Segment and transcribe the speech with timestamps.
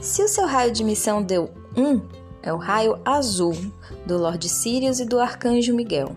[0.00, 2.00] Se o seu raio de missão deu 1,
[2.42, 3.54] é o raio azul
[4.06, 6.16] do Lord Sirius e do Arcanjo Miguel.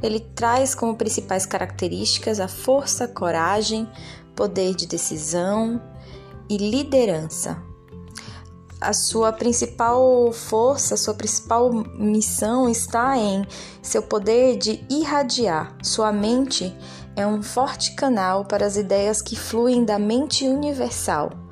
[0.00, 3.88] Ele traz como principais características a força, coragem,
[4.36, 5.82] poder de decisão
[6.48, 7.60] e liderança.
[8.80, 13.44] A sua principal força, sua principal missão está em
[13.82, 15.76] seu poder de irradiar.
[15.82, 16.72] Sua mente
[17.16, 21.43] é um forte canal para as ideias que fluem da mente universal.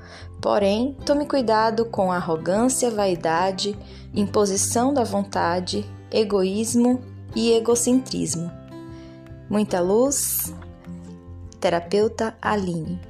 [0.43, 3.79] Porém, tome cuidado com arrogância, vaidade,
[4.13, 7.01] imposição da vontade, egoísmo
[7.33, 8.51] e egocentrismo.
[9.49, 10.53] Muita luz,
[11.61, 13.01] terapeuta Aline.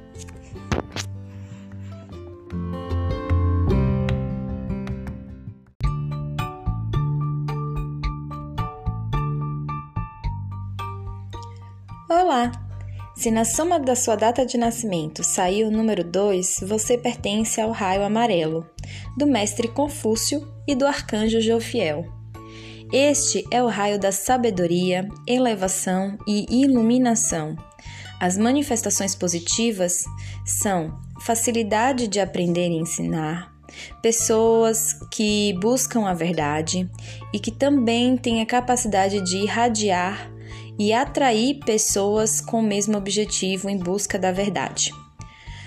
[12.07, 12.62] Olá!
[13.23, 17.71] Se na soma da sua data de nascimento saiu o número 2, você pertence ao
[17.71, 18.69] raio amarelo,
[19.17, 22.03] do mestre Confúcio e do arcanjo Jofiel.
[22.91, 27.55] Este é o raio da sabedoria, elevação e iluminação.
[28.19, 30.03] As manifestações positivas
[30.45, 33.53] são facilidade de aprender e ensinar,
[34.01, 36.91] pessoas que buscam a verdade
[37.33, 40.32] e que também têm a capacidade de irradiar
[40.83, 44.91] e atrair pessoas com o mesmo objetivo em busca da verdade.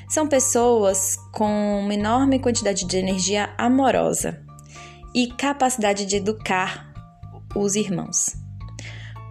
[0.06, 4.45] São pessoas com uma enorme quantidade de energia amorosa
[5.14, 6.92] e capacidade de educar
[7.55, 8.36] os irmãos.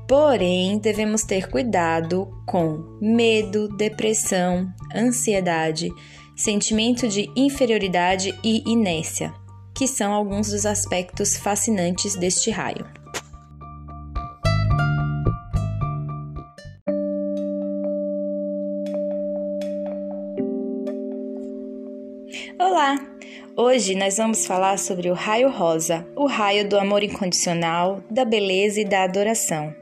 [0.08, 5.92] Porém, devemos ter cuidado com medo, depressão, ansiedade,
[6.36, 9.32] sentimento de inferioridade e inércia,
[9.76, 13.05] que são alguns dos aspectos fascinantes deste raio.
[23.58, 28.82] Hoje nós vamos falar sobre o raio rosa, o raio do amor incondicional, da beleza
[28.82, 29.74] e da adoração.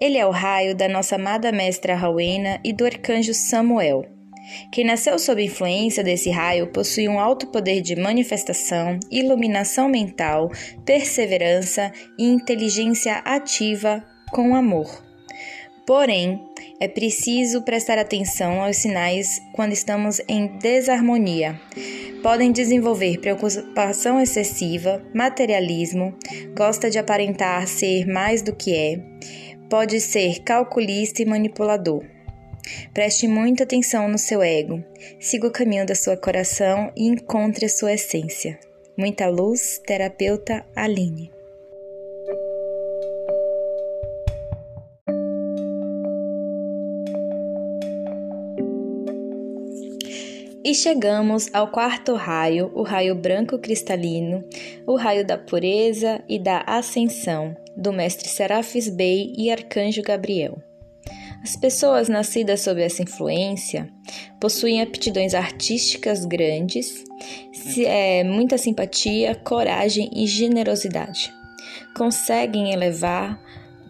[0.00, 4.06] Ele é o raio da nossa amada mestra Rowena e do arcanjo Samuel.
[4.72, 10.50] Quem nasceu sob influência desse raio possui um alto poder de manifestação, iluminação mental,
[10.86, 14.02] perseverança e inteligência ativa
[14.32, 15.05] com amor.
[15.86, 16.44] Porém,
[16.80, 21.60] é preciso prestar atenção aos sinais quando estamos em desarmonia.
[22.22, 26.12] Podem desenvolver preocupação excessiva, materialismo,
[26.56, 29.00] gosta de aparentar ser mais do que é,
[29.70, 32.04] pode ser calculista e manipulador.
[32.92, 34.82] Preste muita atenção no seu ego,
[35.20, 38.58] siga o caminho da sua coração e encontre a sua essência.
[38.98, 41.35] Muita luz, terapeuta Aline.
[50.66, 54.42] E chegamos ao quarto raio, o raio branco cristalino,
[54.84, 60.60] o raio da pureza e da ascensão, do mestre Serafis Bey e arcanjo Gabriel.
[61.40, 63.88] As pessoas nascidas sob essa influência
[64.40, 67.04] possuem aptidões artísticas grandes,
[67.84, 71.32] é, muita simpatia, coragem e generosidade.
[71.96, 73.40] Conseguem elevar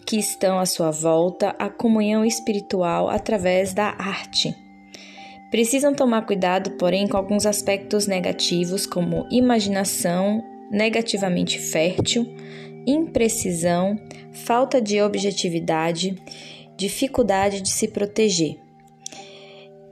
[0.04, 4.66] que estão à sua volta à comunhão espiritual através da arte
[5.51, 12.27] Precisam tomar cuidado, porém, com alguns aspectos negativos, como imaginação negativamente fértil,
[12.87, 13.97] imprecisão,
[14.33, 16.17] falta de objetividade,
[16.77, 18.57] dificuldade de se proteger.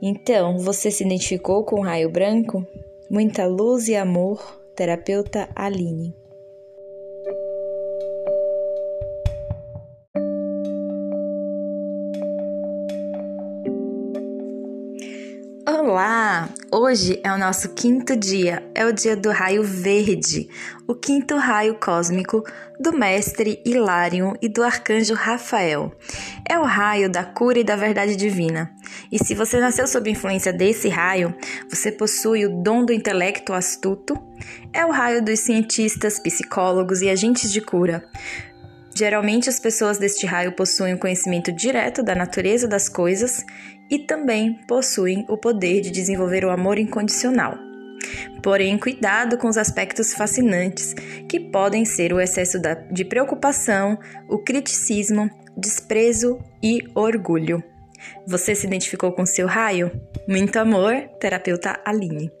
[0.01, 2.65] Então, você se identificou com o raio branco?
[3.09, 6.24] Muita luz e amor, terapeuta Aline.
[15.87, 16.49] Olá!
[16.71, 20.49] Hoje é o nosso quinto dia, é o dia do raio verde,
[20.87, 22.43] o quinto raio cósmico
[22.79, 25.95] do mestre Hilarion e do arcanjo Rafael.
[26.49, 28.71] É o raio da cura e da verdade divina.
[29.11, 31.35] E se você nasceu sob influência desse raio,
[31.69, 34.17] você possui o dom do intelecto astuto.
[34.73, 38.09] É o raio dos cientistas, psicólogos e agentes de cura.
[38.97, 43.45] Geralmente, as pessoas deste raio possuem o conhecimento direto da natureza das coisas
[43.89, 47.57] e também possuem o poder de desenvolver o amor incondicional.
[48.41, 50.93] Porém, cuidado com os aspectos fascinantes
[51.27, 52.57] que podem ser o excesso
[52.89, 53.97] de preocupação,
[54.29, 57.61] o criticismo, desprezo e orgulho.
[58.27, 59.91] Você se identificou com seu raio?
[60.27, 62.31] Muito amor, terapeuta Aline.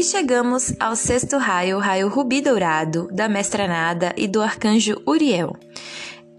[0.00, 4.96] E chegamos ao sexto raio, o raio rubi dourado, da mestra Nada e do arcanjo
[5.06, 5.54] Uriel.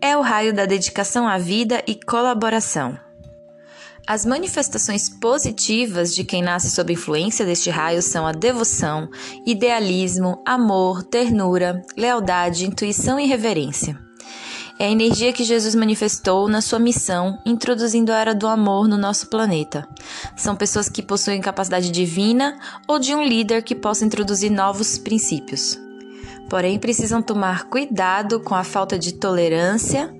[0.01, 2.97] É o raio da dedicação à vida e colaboração.
[4.07, 9.07] As manifestações positivas de quem nasce sob influência deste raio são a devoção,
[9.45, 13.95] idealismo, amor, ternura, lealdade, intuição e reverência.
[14.81, 18.97] É a energia que Jesus manifestou na sua missão, introduzindo a era do amor no
[18.97, 19.87] nosso planeta.
[20.35, 22.57] São pessoas que possuem capacidade divina
[22.87, 25.79] ou de um líder que possa introduzir novos princípios.
[26.49, 30.11] Porém, precisam tomar cuidado com a falta de tolerância,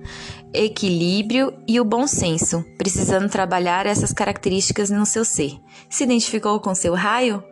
[0.54, 5.56] equilíbrio e o bom senso, precisando trabalhar essas características no seu ser.
[5.90, 7.42] Se identificou com seu raio?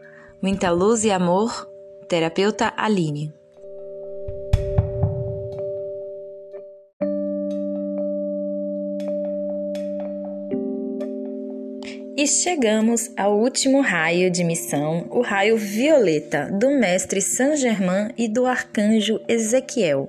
[0.41, 1.67] Muita luz e amor.
[2.09, 3.40] Terapeuta Aline.
[12.21, 18.29] E chegamos ao último raio de missão, o raio violeta, do mestre Saint Germain e
[18.29, 20.07] do arcanjo Ezequiel.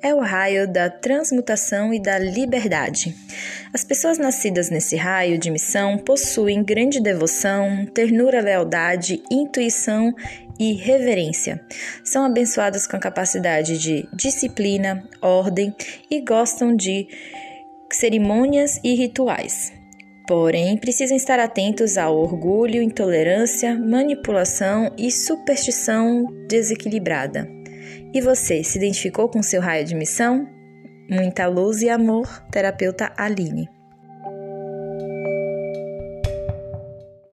[0.00, 3.14] É o raio da transmutação e da liberdade.
[3.74, 10.14] As pessoas nascidas nesse raio de missão possuem grande devoção, ternura, lealdade, intuição
[10.58, 11.60] e reverência.
[12.02, 15.76] São abençoadas com a capacidade de disciplina, ordem
[16.10, 17.06] e gostam de
[17.90, 19.83] cerimônias e rituais.
[20.26, 27.46] Porém, precisam estar atentos ao orgulho, intolerância, manipulação e superstição desequilibrada.
[28.12, 30.48] E você se identificou com seu raio de missão?
[31.10, 33.68] Muita luz e amor, terapeuta Aline.